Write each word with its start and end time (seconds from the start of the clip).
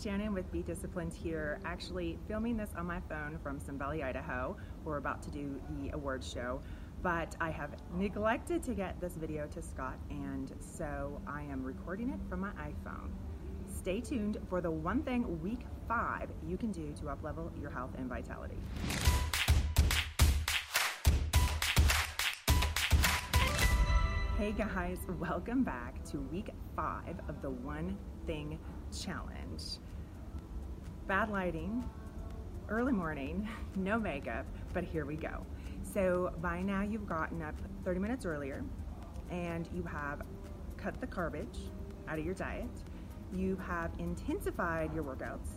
Shannon 0.00 0.32
with 0.32 0.50
Be 0.52 0.62
Disciplined 0.62 1.12
here, 1.12 1.58
actually 1.64 2.20
filming 2.28 2.56
this 2.56 2.70
on 2.76 2.86
my 2.86 3.00
phone 3.08 3.36
from 3.42 3.58
Sun 3.58 3.78
Valley, 3.78 4.04
Idaho. 4.04 4.56
We're 4.84 4.98
about 4.98 5.22
to 5.24 5.30
do 5.30 5.60
the 5.70 5.90
awards 5.90 6.30
show, 6.30 6.60
but 7.02 7.34
I 7.40 7.50
have 7.50 7.70
neglected 7.96 8.62
to 8.64 8.74
get 8.74 9.00
this 9.00 9.14
video 9.14 9.48
to 9.48 9.60
Scott, 9.60 9.98
and 10.08 10.52
so 10.60 11.20
I 11.26 11.42
am 11.42 11.64
recording 11.64 12.10
it 12.10 12.20
from 12.28 12.40
my 12.40 12.50
iPhone. 12.50 13.10
Stay 13.66 14.00
tuned 14.00 14.38
for 14.48 14.60
the 14.60 14.70
one 14.70 15.02
thing 15.02 15.42
week 15.42 15.62
five 15.88 16.28
you 16.46 16.56
can 16.56 16.70
do 16.70 16.94
to 17.00 17.06
uplevel 17.06 17.50
your 17.60 17.70
health 17.70 17.90
and 17.98 18.08
vitality. 18.08 18.58
Hey 24.38 24.52
guys, 24.52 24.98
welcome 25.18 25.64
back 25.64 26.04
to 26.04 26.18
week 26.30 26.50
five 26.76 27.16
of 27.28 27.42
the 27.42 27.50
One 27.50 27.98
Thing 28.24 28.60
Challenge. 28.96 29.62
Bad 31.08 31.30
lighting, 31.30 31.88
early 32.68 32.92
morning, 32.92 33.48
no 33.76 33.98
makeup, 33.98 34.44
but 34.74 34.84
here 34.84 35.06
we 35.06 35.16
go. 35.16 35.46
So 35.82 36.34
by 36.42 36.60
now 36.60 36.82
you've 36.82 37.06
gotten 37.06 37.40
up 37.40 37.54
30 37.82 37.98
minutes 37.98 38.26
earlier 38.26 38.62
and 39.30 39.66
you 39.74 39.82
have 39.84 40.20
cut 40.76 41.00
the 41.00 41.06
garbage 41.06 41.60
out 42.08 42.18
of 42.18 42.26
your 42.26 42.34
diet. 42.34 42.68
You 43.32 43.56
have 43.56 43.90
intensified 43.98 44.92
your 44.94 45.02
workouts 45.02 45.48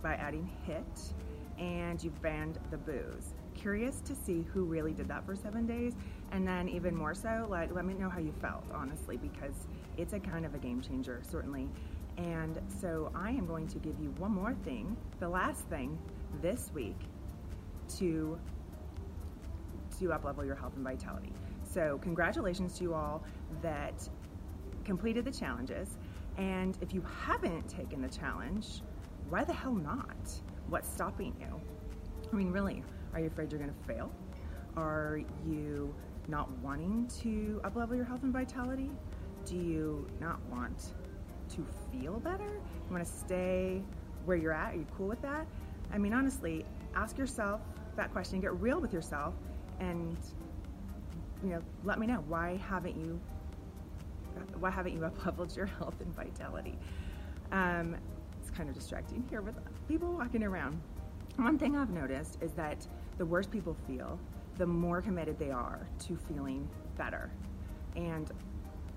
by 0.00 0.14
adding 0.14 0.48
HIIT 0.64 1.12
and 1.58 2.00
you've 2.00 2.22
banned 2.22 2.60
the 2.70 2.78
booze 2.78 3.34
curious 3.60 4.00
to 4.00 4.14
see 4.14 4.46
who 4.52 4.64
really 4.64 4.92
did 4.92 5.08
that 5.08 5.24
for 5.26 5.36
seven 5.36 5.66
days. 5.66 5.94
And 6.32 6.46
then, 6.46 6.68
even 6.68 6.94
more 6.94 7.14
so, 7.14 7.46
like, 7.48 7.72
let 7.74 7.84
me 7.84 7.94
know 7.94 8.08
how 8.08 8.20
you 8.20 8.32
felt, 8.40 8.64
honestly, 8.72 9.16
because 9.16 9.66
it's 9.96 10.12
a 10.12 10.20
kind 10.20 10.46
of 10.46 10.54
a 10.54 10.58
game 10.58 10.80
changer, 10.80 11.20
certainly. 11.28 11.68
And 12.20 12.60
so, 12.80 13.10
I 13.14 13.30
am 13.30 13.46
going 13.46 13.66
to 13.68 13.78
give 13.78 13.98
you 13.98 14.10
one 14.18 14.32
more 14.32 14.54
thing, 14.62 14.94
the 15.20 15.28
last 15.28 15.66
thing 15.68 15.98
this 16.42 16.70
week 16.74 16.98
to 17.98 18.38
to 19.98 20.04
uplevel 20.08 20.44
your 20.44 20.54
health 20.54 20.74
and 20.76 20.84
vitality. 20.84 21.32
So, 21.62 21.98
congratulations 22.02 22.76
to 22.78 22.84
you 22.84 22.94
all 22.94 23.24
that 23.62 24.06
completed 24.84 25.24
the 25.24 25.30
challenges. 25.30 25.96
And 26.36 26.76
if 26.82 26.92
you 26.92 27.02
haven't 27.24 27.68
taken 27.68 28.02
the 28.02 28.08
challenge, 28.08 28.82
why 29.30 29.44
the 29.44 29.54
hell 29.54 29.74
not? 29.74 30.30
What's 30.68 30.88
stopping 30.88 31.34
you? 31.40 31.60
I 32.30 32.36
mean, 32.36 32.52
really, 32.52 32.82
are 33.14 33.20
you 33.20 33.28
afraid 33.28 33.50
you're 33.50 33.60
going 33.60 33.72
to 33.72 33.86
fail? 33.86 34.10
Are 34.76 35.20
you 35.46 35.94
not 36.28 36.50
wanting 36.58 37.10
to 37.22 37.60
uplevel 37.64 37.96
your 37.96 38.04
health 38.04 38.22
and 38.24 38.32
vitality? 38.32 38.90
Do 39.46 39.56
you 39.56 40.06
not 40.20 40.38
want 40.50 40.92
to 41.50 41.66
feel 41.92 42.18
better? 42.20 42.44
You 42.44 42.92
want 42.92 43.04
to 43.04 43.12
stay 43.12 43.82
where 44.24 44.36
you're 44.36 44.52
at? 44.52 44.74
Are 44.74 44.76
you 44.76 44.86
cool 44.96 45.08
with 45.08 45.22
that? 45.22 45.46
I 45.92 45.98
mean, 45.98 46.12
honestly, 46.12 46.64
ask 46.94 47.18
yourself 47.18 47.60
that 47.96 48.12
question, 48.12 48.40
get 48.40 48.54
real 48.60 48.80
with 48.80 48.92
yourself, 48.92 49.34
and 49.80 50.16
you 51.42 51.50
know, 51.50 51.62
let 51.84 51.98
me 51.98 52.06
know 52.06 52.22
why 52.28 52.60
haven't 52.68 52.96
you 52.96 53.20
why 54.58 54.70
haven't 54.70 54.92
you 54.92 55.00
upleveled 55.00 55.56
your 55.56 55.66
health 55.66 56.00
and 56.00 56.14
vitality? 56.14 56.78
Um, 57.52 57.96
it's 58.40 58.50
kind 58.50 58.68
of 58.68 58.74
distracting 58.74 59.24
here 59.28 59.40
with 59.40 59.56
people 59.88 60.12
walking 60.12 60.42
around. 60.42 60.80
One 61.36 61.58
thing 61.58 61.76
I've 61.76 61.90
noticed 61.90 62.38
is 62.40 62.52
that 62.52 62.86
the 63.18 63.26
worse 63.26 63.46
people 63.46 63.76
feel, 63.86 64.18
the 64.56 64.66
more 64.66 65.00
committed 65.00 65.38
they 65.38 65.50
are 65.50 65.86
to 66.06 66.16
feeling 66.16 66.68
better 66.96 67.30
and 67.96 68.30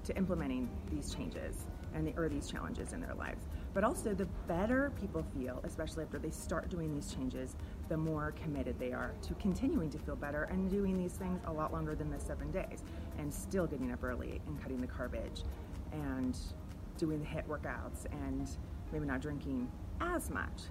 to 0.06 0.16
implementing 0.18 0.70
these 0.92 1.14
changes 1.14 1.66
and 1.94 2.08
the, 2.08 2.14
or 2.18 2.28
these 2.28 2.50
challenges 2.50 2.94
in 2.94 3.02
their 3.02 3.14
lives. 3.14 3.46
But 3.74 3.84
also, 3.84 4.14
the 4.14 4.28
better 4.48 4.92
people 5.00 5.26
feel, 5.38 5.62
especially 5.64 6.04
after 6.04 6.20
they 6.20 6.32
start 6.32 6.70
doing 6.70 6.94
these 6.94 7.14
changes, 7.14 7.56
the 7.90 7.98
more 7.98 8.34
committed 8.42 8.80
they 8.80 8.94
are 8.94 9.14
to 9.24 9.34
continuing 9.36 9.90
to 9.92 10.00
feel 10.00 10.16
better 10.16 10.44
and 10.44 10.70
doing 10.70 10.98
these 10.98 11.14
things 11.14 11.40
a 11.46 11.52
lot 11.52 11.72
longer 11.72 11.96
than 11.96 12.10
the 12.10 12.20
seven 12.20 12.52
days 12.52 12.84
and 13.18 13.34
still 13.34 13.68
getting 13.68 13.92
up 13.92 14.04
early 14.04 14.42
and 14.48 14.62
cutting 14.62 14.78
the 14.78 14.88
garbage 14.88 15.44
and 15.92 16.38
doing 16.98 17.20
the 17.20 17.26
HIIT 17.26 17.48
workouts 17.48 18.06
and 18.12 18.50
maybe 18.92 19.06
not 19.06 19.22
drinking 19.22 19.70
as 20.02 20.30
much. 20.30 20.64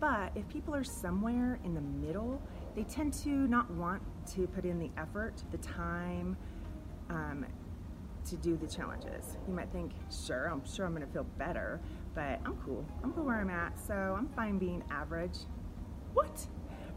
But 0.00 0.30
if 0.36 0.48
people 0.48 0.74
are 0.74 0.84
somewhere 0.84 1.58
in 1.64 1.74
the 1.74 1.80
middle 1.80 2.40
they 2.78 2.84
tend 2.84 3.12
to 3.12 3.28
not 3.28 3.68
want 3.72 4.00
to 4.34 4.46
put 4.46 4.64
in 4.64 4.78
the 4.78 4.90
effort, 4.96 5.42
the 5.50 5.58
time 5.58 6.36
um, 7.10 7.44
to 8.30 8.36
do 8.36 8.56
the 8.56 8.66
challenges. 8.66 9.36
You 9.46 9.54
might 9.54 9.70
think, 9.72 9.92
sure, 10.10 10.46
I'm 10.46 10.64
sure 10.66 10.86
I'm 10.86 10.94
going 10.94 11.06
to 11.06 11.12
feel 11.12 11.26
better, 11.38 11.80
but 12.14 12.40
I'm 12.44 12.56
cool. 12.64 12.84
I'm 13.02 13.12
cool 13.12 13.24
where 13.24 13.40
I'm 13.40 13.50
at, 13.50 13.78
so 13.78 13.94
I'm 13.94 14.28
fine 14.28 14.58
being 14.58 14.82
average. 14.90 15.38
What? 16.14 16.46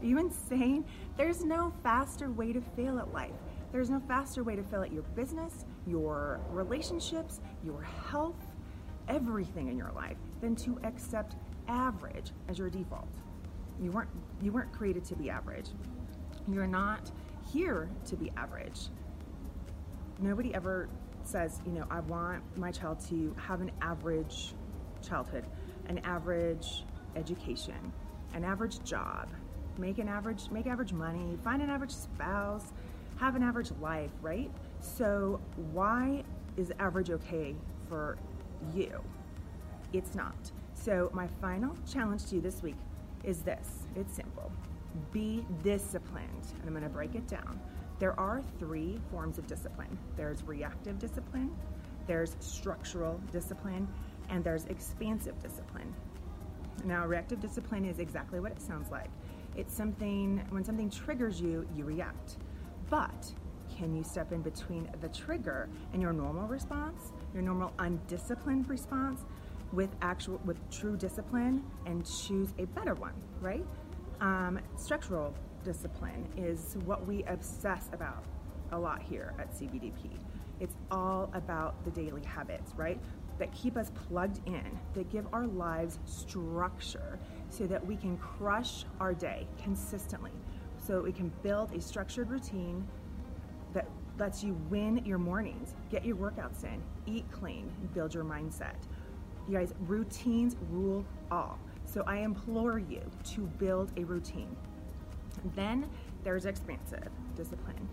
Are 0.00 0.06
you 0.06 0.18
insane? 0.18 0.84
There's 1.16 1.44
no 1.44 1.72
faster 1.82 2.30
way 2.30 2.52
to 2.52 2.60
fail 2.60 2.98
at 2.98 3.12
life. 3.12 3.34
There's 3.70 3.88
no 3.88 4.00
faster 4.00 4.42
way 4.42 4.56
to 4.56 4.62
fail 4.62 4.82
at 4.82 4.92
your 4.92 5.02
business, 5.14 5.64
your 5.86 6.40
relationships, 6.50 7.40
your 7.64 7.82
health, 7.82 8.46
everything 9.08 9.68
in 9.68 9.76
your 9.76 9.92
life 9.92 10.16
than 10.40 10.54
to 10.56 10.78
accept 10.84 11.36
average 11.68 12.32
as 12.48 12.58
your 12.58 12.68
default. 12.68 13.08
You 13.80 13.90
weren't 13.90 14.10
you 14.42 14.52
weren't 14.52 14.72
created 14.72 15.04
to 15.06 15.16
be 15.16 15.30
average. 15.30 15.70
You're 16.50 16.66
not 16.66 17.10
here 17.52 17.88
to 18.06 18.16
be 18.16 18.30
average. 18.36 18.88
Nobody 20.20 20.54
ever 20.54 20.88
says, 21.26 21.60
you 21.66 21.72
know, 21.72 21.84
I 21.90 22.00
want 22.00 22.42
my 22.56 22.70
child 22.70 23.00
to 23.08 23.34
have 23.38 23.60
an 23.60 23.70
average 23.80 24.54
childhood, 25.06 25.44
an 25.86 25.98
average 25.98 26.84
education, 27.16 27.92
an 28.34 28.44
average 28.44 28.82
job, 28.84 29.28
make 29.78 29.98
an 29.98 30.08
average 30.08 30.50
make 30.50 30.66
average 30.66 30.92
money, 30.92 31.38
find 31.42 31.62
an 31.62 31.70
average 31.70 31.92
spouse, 31.92 32.72
have 33.16 33.36
an 33.36 33.42
average 33.42 33.70
life, 33.80 34.10
right? 34.20 34.50
So 34.80 35.40
why 35.72 36.24
is 36.56 36.72
average 36.78 37.10
okay 37.10 37.54
for 37.88 38.18
you? 38.74 39.00
It's 39.92 40.14
not. 40.14 40.34
So 40.74 41.10
my 41.12 41.28
final 41.40 41.76
challenge 41.90 42.26
to 42.26 42.36
you 42.36 42.40
this 42.40 42.62
week 42.62 42.76
is 43.24 43.42
this 43.42 43.86
it's 43.96 44.14
simple. 44.14 44.50
Be 45.12 45.46
disciplined. 45.62 46.46
And 46.58 46.62
I'm 46.66 46.70
going 46.70 46.82
to 46.82 46.88
break 46.88 47.14
it 47.14 47.26
down. 47.26 47.60
There 48.02 48.18
are 48.18 48.42
three 48.58 48.98
forms 49.12 49.38
of 49.38 49.46
discipline 49.46 49.96
there's 50.16 50.42
reactive 50.42 50.98
discipline, 50.98 51.54
there's 52.08 52.34
structural 52.40 53.20
discipline, 53.30 53.86
and 54.28 54.42
there's 54.42 54.64
expansive 54.64 55.40
discipline. 55.40 55.94
Now, 56.84 57.06
reactive 57.06 57.38
discipline 57.38 57.84
is 57.84 58.00
exactly 58.00 58.40
what 58.40 58.50
it 58.50 58.60
sounds 58.60 58.90
like. 58.90 59.08
It's 59.54 59.72
something, 59.72 60.44
when 60.50 60.64
something 60.64 60.90
triggers 60.90 61.40
you, 61.40 61.64
you 61.76 61.84
react. 61.84 62.38
But 62.90 63.32
can 63.78 63.94
you 63.94 64.02
step 64.02 64.32
in 64.32 64.42
between 64.42 64.90
the 65.00 65.08
trigger 65.08 65.68
and 65.92 66.02
your 66.02 66.12
normal 66.12 66.48
response, 66.48 67.12
your 67.32 67.44
normal 67.44 67.72
undisciplined 67.78 68.68
response, 68.68 69.20
with 69.72 69.90
actual 70.02 70.40
with 70.44 70.58
true 70.70 70.96
discipline 70.96 71.62
and 71.86 72.04
choose 72.04 72.52
a 72.58 72.64
better 72.64 72.94
one 72.94 73.14
right 73.40 73.64
um, 74.20 74.58
structural 74.76 75.32
discipline 75.64 76.26
is 76.36 76.76
what 76.84 77.06
we 77.06 77.22
obsess 77.24 77.88
about 77.92 78.24
a 78.72 78.78
lot 78.78 79.02
here 79.02 79.34
at 79.38 79.52
cbdp 79.52 80.10
it's 80.60 80.76
all 80.90 81.30
about 81.34 81.82
the 81.84 81.90
daily 81.90 82.24
habits 82.24 82.72
right 82.76 83.00
that 83.38 83.52
keep 83.52 83.76
us 83.76 83.90
plugged 84.08 84.46
in 84.46 84.78
that 84.94 85.10
give 85.10 85.26
our 85.32 85.46
lives 85.46 85.98
structure 86.04 87.18
so 87.48 87.66
that 87.66 87.84
we 87.84 87.96
can 87.96 88.16
crush 88.18 88.84
our 89.00 89.14
day 89.14 89.46
consistently 89.62 90.32
so 90.78 91.00
we 91.02 91.12
can 91.12 91.32
build 91.42 91.72
a 91.74 91.80
structured 91.80 92.30
routine 92.30 92.86
that 93.72 93.88
lets 94.18 94.44
you 94.44 94.54
win 94.70 95.02
your 95.04 95.18
mornings 95.18 95.74
get 95.90 96.04
your 96.04 96.16
workouts 96.16 96.64
in 96.64 96.82
eat 97.06 97.24
clean 97.30 97.70
build 97.94 98.14
your 98.14 98.24
mindset 98.24 98.76
you 99.48 99.58
guys, 99.58 99.74
routines 99.86 100.56
rule 100.70 101.04
all. 101.30 101.58
So 101.84 102.02
I 102.06 102.18
implore 102.18 102.78
you 102.78 103.02
to 103.34 103.40
build 103.40 103.92
a 103.96 104.04
routine. 104.04 104.56
Then 105.54 105.88
there's 106.24 106.46
expansive 106.46 107.08
discipline. 107.36 107.88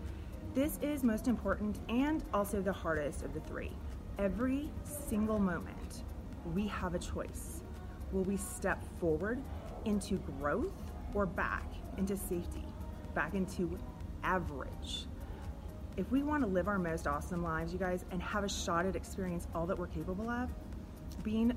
This 0.54 0.78
is 0.82 1.04
most 1.04 1.28
important 1.28 1.78
and 1.88 2.24
also 2.34 2.60
the 2.60 2.72
hardest 2.72 3.22
of 3.22 3.34
the 3.34 3.40
three. 3.40 3.72
Every 4.18 4.68
single 4.82 5.38
moment, 5.38 6.02
we 6.54 6.66
have 6.68 6.94
a 6.94 6.98
choice. 6.98 7.62
Will 8.12 8.24
we 8.24 8.36
step 8.36 8.82
forward 8.98 9.40
into 9.84 10.16
growth 10.38 10.72
or 11.14 11.26
back 11.26 11.64
into 11.96 12.16
safety, 12.16 12.64
back 13.14 13.34
into 13.34 13.78
average? 14.24 15.06
If 15.96 16.10
we 16.10 16.22
want 16.22 16.42
to 16.42 16.48
live 16.48 16.66
our 16.68 16.78
most 16.78 17.06
awesome 17.06 17.42
lives, 17.42 17.72
you 17.72 17.78
guys, 17.78 18.04
and 18.10 18.22
have 18.22 18.44
a 18.44 18.48
shot 18.48 18.86
at 18.86 18.96
experience 18.96 19.46
all 19.54 19.66
that 19.66 19.78
we're 19.78 19.86
capable 19.86 20.28
of, 20.28 20.48
being 21.22 21.56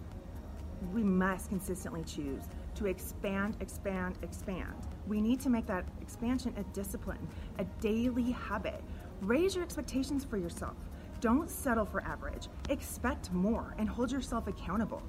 we 0.94 1.04
must 1.04 1.50
consistently 1.50 2.04
choose 2.04 2.44
to 2.76 2.88
expand, 2.88 3.56
expand, 3.60 4.18
expand. 4.22 4.76
We 5.08 5.22
need 5.22 5.40
to 5.42 5.50
make 5.50 5.66
that 5.68 5.86
expansion 6.02 6.54
a 6.58 6.64
discipline, 6.74 7.28
a 7.60 7.66
daily 7.82 8.32
habit. 8.32 8.84
Raise 9.22 9.56
your 9.56 9.64
expectations 9.64 10.24
for 10.24 10.38
yourself. 10.38 10.78
Don't 11.22 11.50
settle 11.50 11.86
for 11.86 12.02
average. 12.04 12.48
Expect 12.70 13.32
more 13.32 13.76
and 13.78 13.88
hold 13.88 14.12
yourself 14.12 14.48
accountable. 14.48 15.02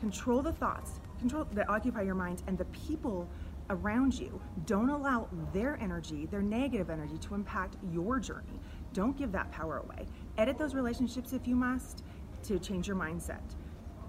Control 0.00 0.42
the 0.42 0.52
thoughts 0.52 1.00
control 1.18 1.46
that 1.52 1.68
occupy 1.68 2.02
your 2.02 2.14
mind 2.14 2.42
and 2.46 2.56
the 2.56 2.64
people 2.66 3.28
around 3.70 4.18
you. 4.18 4.40
Don't 4.64 4.88
allow 4.88 5.28
their 5.52 5.76
energy, 5.80 6.26
their 6.26 6.42
negative 6.42 6.90
energy, 6.90 7.18
to 7.18 7.34
impact 7.34 7.76
your 7.92 8.18
journey. 8.18 8.60
Don't 8.94 9.16
give 9.16 9.32
that 9.32 9.50
power 9.50 9.78
away. 9.78 10.06
Edit 10.38 10.56
those 10.56 10.74
relationships 10.74 11.32
if 11.32 11.46
you 11.46 11.54
must 11.54 12.02
to 12.44 12.58
change 12.58 12.86
your 12.86 12.96
mindset 12.96 13.42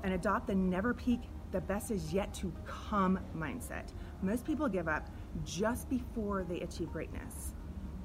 and 0.04 0.14
adopt 0.14 0.48
the 0.48 0.56
never 0.56 0.94
peak, 0.94 1.22
the 1.51 1.62
best 1.62 1.92
is 1.92 2.13
yet 2.13 2.34
to 2.36 2.54
come 2.66 3.19
mindset. 3.36 3.92
Most 4.22 4.46
people 4.46 4.68
give 4.68 4.88
up 4.88 5.10
just 5.46 5.90
before 5.90 6.44
they 6.44 6.60
achieve 6.62 6.92
greatness, 6.92 7.54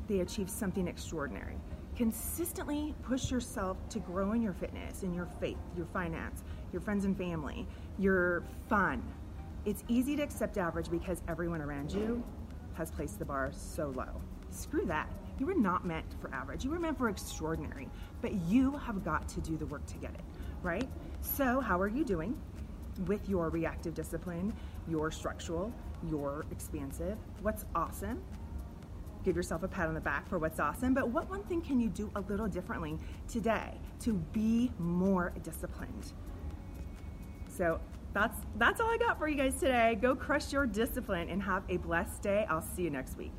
they 0.08 0.20
achieve 0.20 0.48
something 0.50 0.86
extraordinary. 0.88 1.56
Consistently 1.96 2.94
push 3.02 3.30
yourself 3.30 3.76
to 3.88 4.00
grow 4.00 4.32
in 4.32 4.42
your 4.42 4.52
fitness, 4.52 5.02
in 5.02 5.14
your 5.14 5.26
faith, 5.40 5.58
your 5.76 5.86
finance, 5.86 6.42
your 6.72 6.82
friends 6.82 7.04
and 7.04 7.16
family, 7.16 7.66
your 7.98 8.42
fun. 8.68 9.02
It's 9.64 9.84
easy 9.88 10.16
to 10.16 10.22
accept 10.22 10.58
average 10.58 10.90
because 10.90 11.22
everyone 11.28 11.60
around 11.60 11.92
you 11.92 12.22
has 12.74 12.90
placed 12.90 13.18
the 13.18 13.24
bar 13.24 13.50
so 13.52 13.92
low. 13.94 14.20
Screw 14.50 14.84
that. 14.86 15.08
You 15.38 15.46
were 15.46 15.54
not 15.54 15.84
meant 15.84 16.06
for 16.20 16.32
average. 16.34 16.64
You 16.64 16.70
were 16.70 16.78
meant 16.78 16.98
for 16.98 17.08
extraordinary, 17.08 17.88
but 18.20 18.32
you 18.46 18.72
have 18.72 19.04
got 19.04 19.28
to 19.30 19.40
do 19.40 19.56
the 19.56 19.66
work 19.66 19.86
to 19.86 19.96
get 19.96 20.14
it, 20.14 20.24
right? 20.62 20.88
So, 21.20 21.60
how 21.60 21.80
are 21.80 21.88
you 21.88 22.04
doing 22.04 22.36
with 23.06 23.28
your 23.28 23.50
reactive 23.50 23.94
discipline, 23.94 24.52
your 24.88 25.10
structural, 25.10 25.72
your 26.08 26.44
expansive? 26.50 27.16
What's 27.42 27.64
awesome? 27.74 28.22
Give 29.24 29.36
yourself 29.36 29.62
a 29.62 29.68
pat 29.68 29.88
on 29.88 29.94
the 29.94 30.00
back 30.00 30.28
for 30.28 30.38
what's 30.38 30.60
awesome, 30.60 30.92
but 30.92 31.08
what 31.08 31.28
one 31.30 31.42
thing 31.44 31.62
can 31.62 31.80
you 31.80 31.88
do 31.88 32.10
a 32.14 32.20
little 32.20 32.46
differently 32.46 32.98
today 33.28 33.78
to 34.00 34.12
be 34.32 34.70
more 34.78 35.32
disciplined? 35.42 36.12
So, 37.48 37.80
that's 38.12 38.38
that's 38.58 38.80
all 38.80 38.88
I 38.88 38.96
got 38.96 39.18
for 39.18 39.26
you 39.26 39.34
guys 39.34 39.58
today. 39.58 39.98
Go 40.00 40.14
crush 40.14 40.52
your 40.52 40.66
discipline 40.66 41.28
and 41.28 41.42
have 41.42 41.64
a 41.68 41.78
blessed 41.78 42.22
day. 42.22 42.46
I'll 42.48 42.62
see 42.62 42.82
you 42.82 42.90
next 42.90 43.18
week. 43.18 43.32